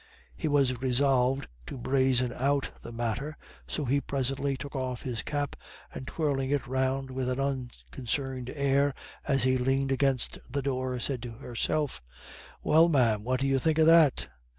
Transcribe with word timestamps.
He 0.35 0.47
was 0.47 0.81
resolved 0.81 1.47
to 1.67 1.77
brazen 1.77 2.33
out 2.33 2.71
the 2.81 2.91
matter, 2.91 3.37
so 3.67 3.85
he 3.85 4.01
presently 4.01 4.57
took 4.57 4.75
off 4.75 5.03
his 5.03 5.21
cap, 5.21 5.55
and 5.93 6.07
twirling 6.07 6.49
it 6.49 6.65
round 6.65 7.11
with 7.11 7.29
an 7.29 7.39
unconcerned 7.39 8.49
air 8.49 8.95
as 9.27 9.43
he 9.43 9.59
leaned 9.59 9.91
against 9.91 10.39
the 10.49 10.63
door, 10.63 10.99
said 10.99 11.21
to 11.21 11.33
Herself: 11.33 12.01
"Well, 12.63 12.89
ma'am, 12.89 13.23
what 13.23 13.41
do 13.41 13.45
you 13.47 13.59
think 13.59 13.77
of 13.77 13.85
that?" 13.85 14.27